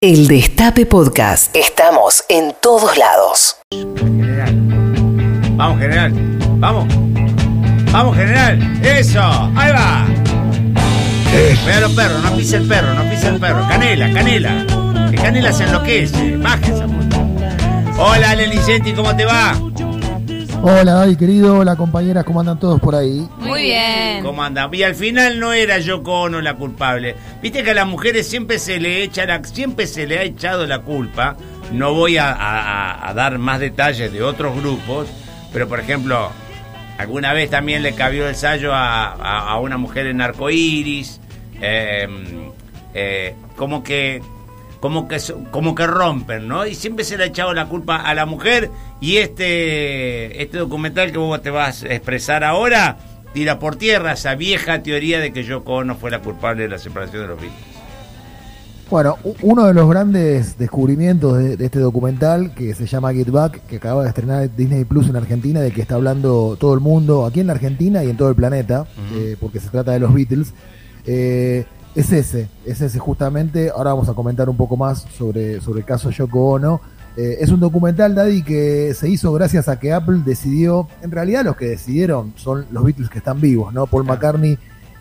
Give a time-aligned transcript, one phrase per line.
[0.00, 1.56] El Destape Podcast.
[1.56, 3.56] Estamos en todos lados.
[3.72, 4.54] General.
[5.56, 6.12] Vamos, general.
[6.60, 6.86] Vamos.
[7.90, 8.80] Vamos, general.
[8.84, 9.20] Eso.
[9.56, 10.06] Ahí va.
[11.66, 12.22] Vea los perros.
[12.22, 12.94] No pise el perro.
[12.94, 13.66] No pise el perro.
[13.66, 15.10] Canela, canela.
[15.10, 16.36] Que canela se enloquece.
[16.36, 16.84] Bájense.
[17.98, 18.92] Hola, Lelicenti.
[18.92, 19.56] ¿Cómo te va?
[20.60, 21.58] Hola, Daddy, querido.
[21.58, 22.24] Hola, compañeras.
[22.24, 23.26] ¿Cómo andan todos por ahí?
[23.38, 24.22] Muy bien.
[24.24, 24.72] ¿Cómo andan?
[24.74, 27.14] Y al final no era Yoko Ono la culpable.
[27.40, 30.66] Viste que a las mujeres siempre se le echa la- siempre se le ha echado
[30.66, 31.36] la culpa.
[31.72, 35.06] No voy a, a- a dar más detalles de otros grupos,
[35.52, 36.30] pero por ejemplo,
[36.98, 41.20] alguna vez también le cabió el sallo a, a- a una mujer en arcoíris.
[41.60, 42.08] eh,
[42.94, 44.22] eh, como que
[44.80, 45.18] como que
[45.50, 46.66] como que rompen, ¿no?
[46.66, 48.70] Y siempre se le ha echado la culpa a la mujer
[49.00, 52.98] y este este documental que vos te vas a expresar ahora
[53.32, 56.78] tira por tierra esa vieja teoría de que Yoko Ono fue la culpable de la
[56.78, 57.78] separación de los Beatles.
[58.90, 63.66] Bueno, uno de los grandes descubrimientos de, de este documental, que se llama Get Back,
[63.66, 67.26] que acaba de estrenar Disney Plus en Argentina, de que está hablando todo el mundo,
[67.26, 70.14] aquí en la Argentina y en todo el planeta, eh, porque se trata de los
[70.14, 70.54] Beatles,
[71.04, 71.66] eh,
[71.98, 73.70] es ese, es ese justamente.
[73.70, 76.80] Ahora vamos a comentar un poco más sobre, sobre el caso Yoko Ono.
[77.16, 81.44] Eh, es un documental, Daddy, que se hizo gracias a que Apple decidió, en realidad
[81.44, 83.88] los que decidieron son los Beatles que están vivos, ¿no?
[83.88, 84.56] Paul McCartney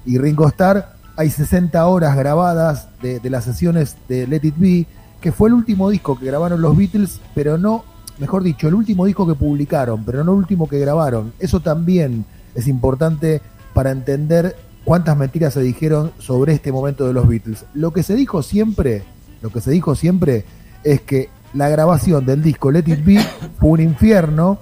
[0.07, 0.87] y Ringo Starr.
[1.15, 4.87] Hay 60 horas grabadas de, de las sesiones de Let It Be,
[5.21, 7.83] que fue el último disco que grabaron los Beatles, pero no,
[8.17, 11.31] mejor dicho, el último disco que publicaron, pero no el último que grabaron.
[11.37, 13.39] Eso también es importante
[13.75, 14.55] para entender
[14.87, 17.65] cuántas mentiras se dijeron sobre este momento de los Beatles.
[17.73, 19.03] Lo que se dijo siempre,
[19.41, 20.45] lo que se dijo siempre
[20.85, 23.19] es que la grabación del disco Let It Be
[23.59, 24.57] fue un infierno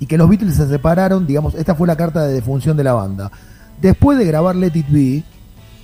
[0.00, 2.92] y que los Beatles se separaron, digamos, esta fue la carta de defunción de la
[2.92, 3.32] banda.
[3.80, 5.22] Después de grabar Let It Be,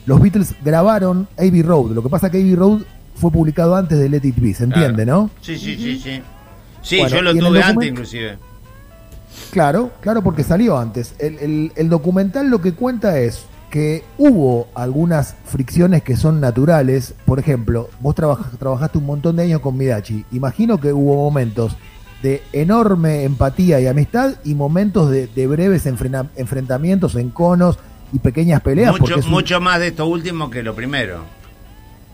[0.05, 1.93] los Beatles grabaron Abbey Road.
[1.93, 2.83] Lo que pasa que Abbey Road
[3.15, 5.31] fue publicado antes de Let It Be, ¿se entiende, no?
[5.41, 6.21] Sí, sí, sí, sí.
[6.83, 8.37] Sí, Bueno, yo lo tuve antes inclusive.
[9.51, 11.15] Claro, claro, porque salió antes.
[11.19, 17.13] El, el- el documental lo que cuenta es que hubo algunas fricciones que son naturales.
[17.27, 20.25] Por ejemplo, vos trabaja- trabajaste un montón de años con Midachi.
[20.31, 21.75] Imagino que hubo momentos
[22.23, 27.77] de enorme empatía y amistad y momentos de, de breves enfrentamientos, enconos
[28.13, 28.93] y pequeñas peleas.
[29.01, 31.25] Mucho, un- mucho más de esto último que lo primero.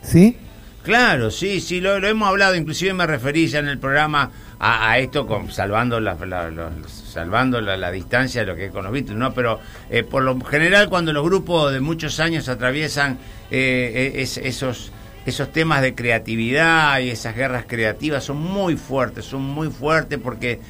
[0.03, 0.38] ¿Sí?
[0.83, 5.27] Claro, sí, sí, lo, hemos hablado, inclusive me referí ya en el programa a, esto
[5.27, 9.35] con salvando la, la- salvando la, distancia de lo que es con los Beatles, ¿no?
[9.35, 13.19] Pero eh, por lo general cuando los grupos de muchos años atraviesan
[13.51, 14.91] eh, es- esos
[15.27, 20.61] esos temas de creatividad y esas guerras creativas son muy fuertes, son muy fuertes porque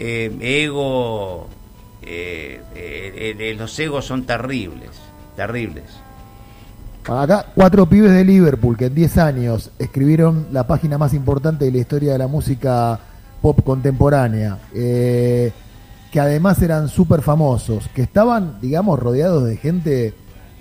[0.00, 1.48] eh, ego,
[2.02, 4.90] eh, eh, eh, los egos son terribles,
[5.36, 5.84] terribles.
[7.08, 11.72] Acá, cuatro pibes de Liverpool que en 10 años escribieron la página más importante de
[11.72, 13.00] la historia de la música
[13.40, 15.50] pop contemporánea, eh,
[16.12, 20.14] que además eran súper famosos, que estaban, digamos, rodeados de gente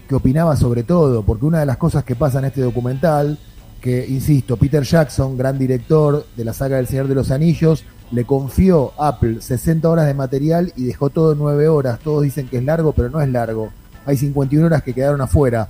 [0.08, 3.38] que opinaba sobre todo, porque una de las cosas que pasa en este documental,
[3.82, 8.26] que, insisto, Peter Jackson, gran director de la saga del Señor de los Anillos, le
[8.26, 12.00] confió Apple 60 horas de material y dejó todo en 9 horas.
[12.00, 13.70] Todos dicen que es largo, pero no es largo.
[14.06, 15.70] Hay 51 horas que quedaron afuera.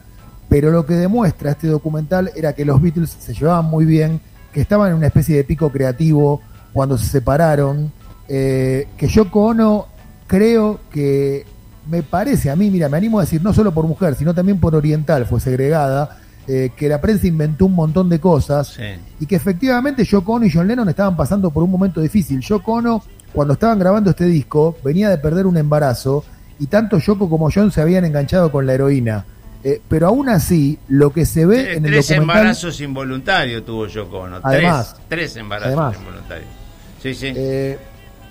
[0.50, 4.20] Pero lo que demuestra este documental era que los Beatles se llevaban muy bien,
[4.52, 6.42] que estaban en una especie de pico creativo
[6.74, 7.92] cuando se separaron,
[8.28, 9.86] eh, que Yoko Ono
[10.28, 11.46] creo que
[11.90, 14.60] me parece a mí, mira, me animo a decir, no solo por mujer, sino también
[14.60, 16.18] por oriental, fue segregada,
[16.48, 18.84] eh, que la prensa inventó un montón de cosas Sí.
[19.20, 22.40] y que efectivamente Yoko Ono y John Lennon estaban pasando por un momento difícil.
[22.42, 26.24] Yoko Ono, cuando estaban grabando este disco, venía de perder un embarazo
[26.60, 29.26] y tanto Yoko como John se habían enganchado con la heroína.
[29.64, 32.38] Eh, pero aún así, lo que se ve Tres, en el tres documental...
[32.38, 34.40] embarazos involuntarios tuvo Yoko Ono.
[34.42, 34.94] Además.
[34.96, 35.98] tres, tres embarazos Además.
[36.00, 36.48] involuntarios.
[37.02, 37.34] Sí, sí.
[37.36, 37.78] Eh,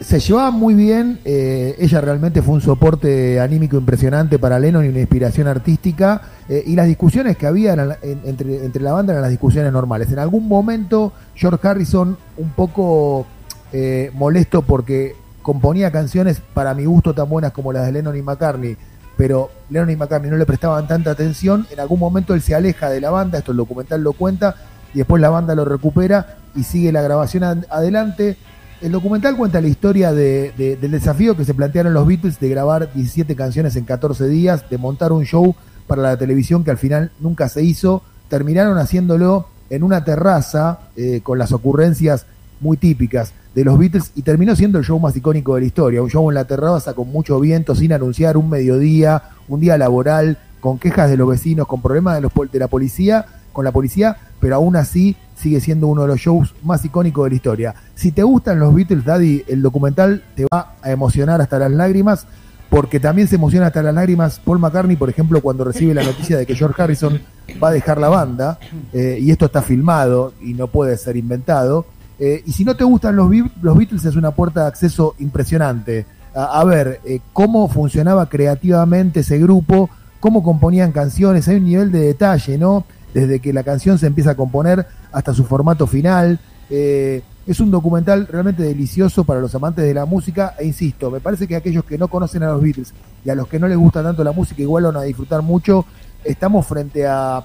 [0.01, 4.89] se llevaba muy bien, eh, ella realmente fue un soporte anímico impresionante para Lennon y
[4.89, 9.13] una inspiración artística, eh, y las discusiones que había eran en- entre, entre la banda
[9.13, 10.11] eran las discusiones normales.
[10.13, 13.27] En algún momento George Harrison un poco
[13.73, 18.23] eh, molesto porque componía canciones para mi gusto tan buenas como las de Lennon y
[18.23, 18.77] McCartney,
[19.19, 22.89] pero Lennon y McCartney no le prestaban tanta atención, en algún momento él se aleja
[22.89, 24.55] de la banda, esto el documental lo cuenta,
[24.95, 28.39] y después la banda lo recupera y sigue la grabación ad- adelante.
[28.81, 32.91] El documental cuenta la historia de- del desafío que se plantearon los Beatles de grabar
[32.95, 35.55] 17 canciones en 14 días, de montar un show
[35.89, 38.03] para la televisión que al final nunca se hizo.
[38.29, 42.25] Terminaron haciéndolo en una terraza eh, con las ocurrencias
[42.61, 46.03] muy típicas de los Beatles y terminó siendo el show más icónico de la historia.
[46.03, 50.39] Un show en la terraza con mucho viento, sin anunciar, un mediodía, un día laboral,
[50.61, 54.17] con quejas de los vecinos, con problemas de, los, de la policía, con la policía,
[54.41, 57.75] pero aún así sigue siendo uno de los shows más icónicos de la historia.
[57.95, 62.27] Si te gustan los Beatles, Daddy, el documental te va a emocionar hasta las lágrimas,
[62.71, 66.37] porque también se emociona hasta las lágrimas Paul McCartney, por ejemplo, cuando recibe la noticia
[66.37, 67.21] de que George Harrison
[67.63, 68.59] va a dejar la banda,
[68.93, 71.87] eh, y esto está filmado y no puede ser inventado.
[72.19, 73.31] Eh, y si no te gustan los,
[73.63, 76.07] los, Beatles, es una puerta de acceso impresionante.
[76.35, 82.01] A, ver eh, cómo funcionaba creativamente ese grupo, cómo componían canciones, hay un nivel de
[82.01, 82.85] detalle, ¿no?
[83.13, 86.39] Desde que la canción se empieza a componer hasta su formato final.
[86.71, 91.19] Eh, es un documental realmente delicioso para los amantes de la música e insisto, me
[91.19, 92.93] parece que aquellos que no conocen a los Beatles
[93.25, 95.87] y a los que no les gusta tanto la música igual van a disfrutar mucho.
[96.25, 97.43] Estamos frente a,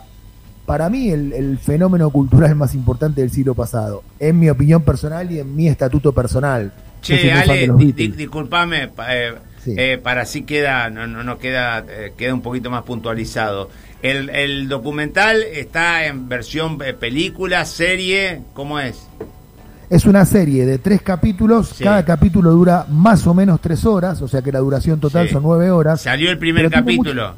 [0.65, 5.39] para mí, el, fenómeno cultural más importante del siglo pasado, en mi opinión personal y
[5.39, 6.71] en mi estatuto personal.
[7.01, 9.33] Che, Ale, disculpame, eh,
[9.65, 11.86] eh, para así queda, no, no, queda,
[12.18, 13.69] queda un poquito más puntualizado.
[14.01, 19.07] El, el documental está en versión eh, película, serie, ¿cómo es?
[19.89, 24.27] Es una serie de tres capítulos, cada capítulo dura más o menos tres horas, o
[24.27, 26.01] sea que la duración total son nueve horas.
[26.01, 27.36] ¿Salió el primer capítulo?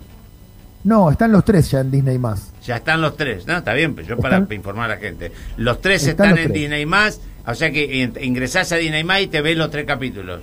[0.85, 2.19] No, están los tres ya en Disney+.
[2.19, 2.51] Más.
[2.63, 3.57] Ya están los tres, ¿no?
[3.57, 5.31] Está bien, pero yo para informar a la gente.
[5.57, 9.41] Los tres están, en Disney+, Más, o sea que ingresás a Disney+, Más y te
[9.41, 10.41] ves los tres capítulos.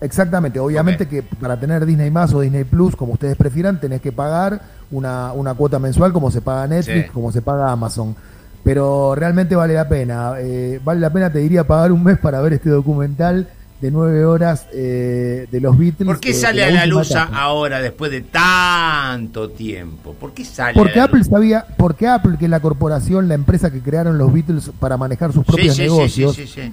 [0.00, 4.10] Exactamente, obviamente que para tener Disney Más o Disney Plus, como ustedes prefieran, tenés que
[4.10, 8.16] pagar una, una cuota mensual como se paga Netflix, como se paga Amazon.
[8.64, 10.34] Pero realmente vale la pena.
[10.38, 13.48] Eh, vale la pena, te diría, pagar un mes para ver este documental
[13.80, 16.06] de nueve horas eh, de los Beatles.
[16.06, 20.14] ¿Por qué sale a la luz ahora después de tanto tiempo?
[20.14, 20.74] ¿Por qué sale?
[20.74, 24.70] Porque Apple sabía, porque Apple, que es la corporación, la empresa que crearon los Beatles
[24.78, 26.72] para manejar sus propios sí, sí, negocios, sí,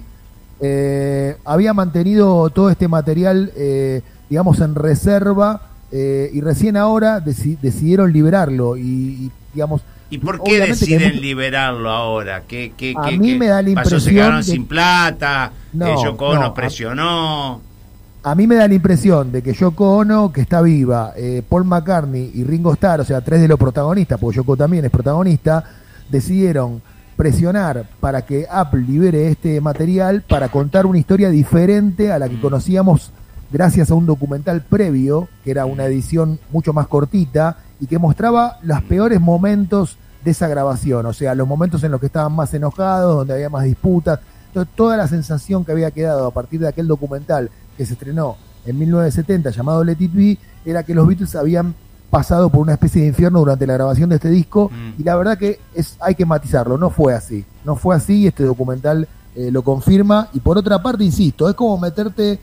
[0.60, 5.62] eh, había mantenido todo este material, eh, digamos, en reserva
[5.92, 9.82] eh, y recién ahora decidieron liberarlo y, digamos...
[10.10, 12.44] ¿Y por qué deciden liberarlo ahora?
[12.48, 14.00] ¿Qué, qué, a mí me da la impresión...
[14.00, 15.52] ¿Se quedaron sin plata?
[15.78, 17.60] No, ¿Yoko Ono presionó?
[18.22, 21.12] A, mí me da la impresión de que Yoko Ono, que está viva,
[21.48, 24.90] Paul McCartney y Ringo Starr, o sea, tres de los protagonistas, porque Yoko también es
[24.90, 25.64] protagonista,
[26.10, 26.82] decidieron
[27.18, 32.36] presionar para que Apple libere este material para contar una historia diferente a la que
[32.36, 32.40] mm.
[32.40, 33.10] conocíamos
[33.50, 38.58] gracias a un documental previo, que era una edición mucho más cortita y que mostraba
[38.62, 42.54] los peores momentos de esa grabación, o sea, los momentos en los que estaban más
[42.54, 44.20] enojados, donde había más disputas,
[44.66, 48.78] toda la sensación que había quedado a partir de aquel documental que se estrenó en
[48.78, 51.74] 1970 llamado Let It Be, era que los Beatles habían
[52.10, 55.00] pasado por una especie de infierno durante la grabación de este disco mm.
[55.00, 58.26] y la verdad que es hay que matizarlo, no fue así, no fue así y
[58.26, 62.40] este documental eh, lo confirma y por otra parte, insisto, es como meterte,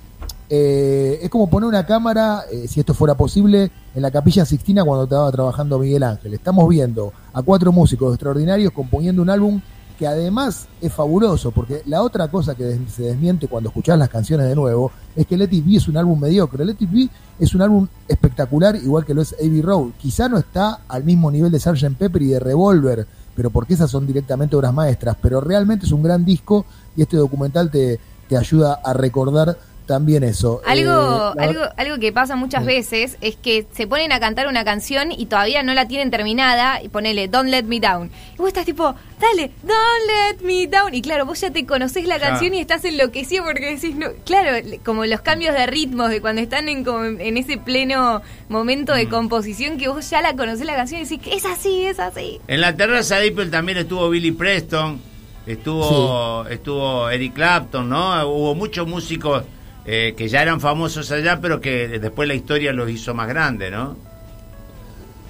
[0.49, 4.83] eh, es como poner una cámara, eh, si esto fuera posible, en la capilla Sixtina
[4.83, 6.33] cuando estaba trabajando Miguel Ángel.
[6.33, 9.59] Estamos viendo a cuatro músicos extraordinarios componiendo un álbum
[9.97, 14.47] que además es fabuloso, porque la otra cosa que se desmiente cuando escuchás las canciones
[14.47, 16.65] de nuevo es que Let It Be es un álbum mediocre.
[16.65, 17.09] Let It Be
[17.39, 19.91] es un álbum espectacular, igual que lo es Abbey Road.
[19.97, 21.95] Quizá no está al mismo nivel de Sgt.
[21.97, 25.17] Pepper y de Revolver, pero porque esas son directamente obras maestras.
[25.21, 26.65] Pero realmente es un gran disco
[26.95, 30.61] y este documental te, te ayuda a recordar también eso.
[30.65, 34.65] Algo, eh, algo, algo que pasa muchas veces es que se ponen a cantar una
[34.65, 38.11] canción y todavía no la tienen terminada y ponele Don't Let Me Down.
[38.33, 40.93] Y vos estás tipo, dale, Don't Let Me Down.
[40.93, 44.57] Y claro, vos ya te conocés la canción y estás enloquecido porque decís, no, claro,
[44.83, 46.85] como los cambios de ritmos de cuando están en,
[47.19, 49.09] en ese pleno momento de mm.
[49.09, 52.39] composición que vos ya la conocés la canción y decís, es así, es así.
[52.47, 54.99] En la terraza de Apple también estuvo Billy Preston,
[55.45, 58.27] estuvo, estuvo Eric Clapton, ¿no?
[58.27, 59.43] Hubo muchos músicos
[59.85, 63.71] eh, que ya eran famosos allá, pero que después la historia los hizo más grandes,
[63.71, 63.95] ¿no?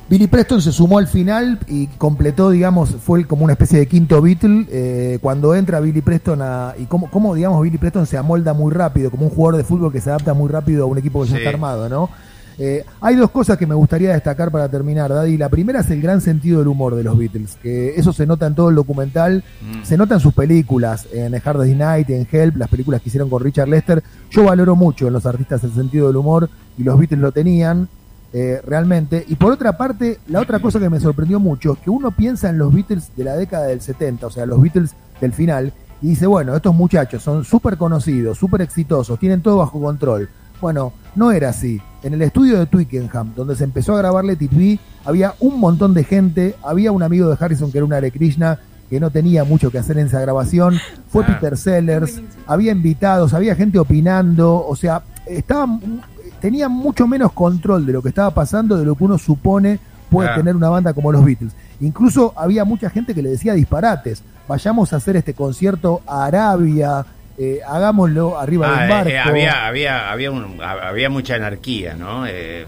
[0.08, 4.22] Billy Preston se sumó al final y completó, digamos, fue como una especie de quinto
[4.22, 4.68] Beatle.
[4.70, 8.72] Eh, cuando entra Billy Preston a, y cómo, cómo, digamos, Billy Preston se amolda muy
[8.72, 11.32] rápido, como un jugador de fútbol que se adapta muy rápido a un equipo que
[11.32, 12.10] ya está armado, ¿no?
[12.58, 15.38] Eh, hay dos cosas que me gustaría destacar para terminar, Daddy.
[15.38, 18.48] La primera es el gran sentido del humor de los Beatles, que eso se nota
[18.48, 19.84] en todo el documental, mm.
[19.84, 23.30] se nota en sus películas, en Hard Day's Night, en Help, las películas que hicieron
[23.30, 24.04] con Richard Lester.
[24.30, 27.90] Yo valoro mucho en los artistas el sentido del humor y los Beatles lo tenían.
[28.38, 29.24] Eh, realmente.
[29.30, 32.50] Y por otra parte, la otra cosa que me sorprendió mucho es que uno piensa
[32.50, 35.72] en los Beatles de la década del 70, o sea, los Beatles del final,
[36.02, 40.28] y dice, bueno, estos muchachos son súper conocidos, súper exitosos, tienen todo bajo control.
[40.60, 41.82] Bueno, no era así.
[42.06, 45.96] En el estudio de Twickenham, donde se empezó a grabar Let It había un montón
[45.96, 46.56] de gente.
[46.64, 48.60] Había un amigo de Harrison que era un Hare Krishna
[48.92, 50.78] que no tenía mucho que hacer en esa grabación.
[51.10, 51.26] Fue ah.
[51.26, 52.22] Peter Sellers.
[52.46, 54.64] Había invitados, había gente opinando.
[54.68, 56.04] O sea, estaban,
[56.40, 59.80] tenían mucho menos control de lo que estaba pasando de lo que uno supone
[60.12, 60.36] puede Ah.
[60.36, 61.54] tener una banda como los Beatles.
[61.82, 64.22] Incluso había mucha gente que le decía disparates.
[64.48, 67.04] Vayamos a hacer este concierto a Arabia,
[67.38, 69.10] eh, hagámoslo arriba de Ah, un eh, barco.
[69.10, 72.26] eh, había, había, había, un- había mucha anarquía, ¿no?
[72.28, 72.66] Eh,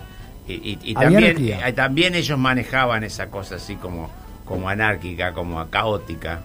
[0.48, 4.10] y y- y Había también, también ellos manejaban esa cosa así como,
[4.46, 6.40] como anárquica, como caótica.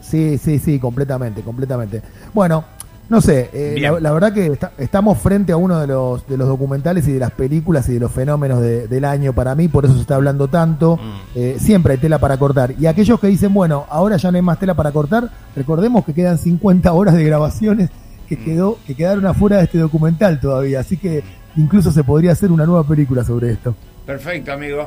[0.00, 2.02] Sí, sí, sí, completamente, completamente.
[2.32, 2.64] Bueno,
[3.08, 6.36] no sé, eh, la, la verdad que está- estamos frente a uno de los, de
[6.36, 9.68] los documentales y de las películas y de los fenómenos de- del año para mí,
[9.68, 10.96] por eso se está hablando tanto.
[10.96, 11.00] Mm.
[11.34, 12.74] Eh, siempre hay tela para cortar.
[12.78, 16.12] Y aquellos que dicen, bueno, ahora ya no hay más tela para cortar, recordemos que
[16.12, 17.88] quedan 50 horas de grabaciones
[18.28, 18.44] que, Mm.
[18.44, 21.24] quedó, que quedaron afuera de este documental todavía, así que
[21.56, 23.74] incluso se podría hacer una nueva película sobre esto.
[24.04, 24.86] Perfecto, amigo.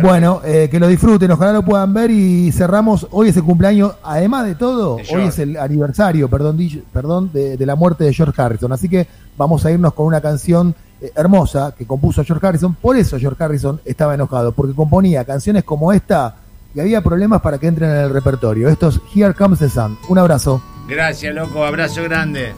[0.00, 3.92] Bueno, eh, que lo disfruten, ojalá lo puedan ver y cerramos, hoy es el cumpleaños,
[4.02, 8.04] además de todo, De hoy es el aniversario, perdón, di- perdón de, de la muerte
[8.04, 12.24] de George Harrison, así que vamos a irnos con una canción eh, hermosa que compuso
[12.24, 16.36] George Harrison, por eso George Harrison estaba enojado, porque componía canciones como esta
[16.74, 18.68] y había problemas para que entren en el repertorio.
[18.70, 19.98] Esto es Here Comes the Sun.
[20.08, 20.62] Un abrazo.
[20.88, 21.64] Gracias, loco.
[21.64, 22.54] Abrazo grande.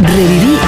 [0.00, 0.56] Reviví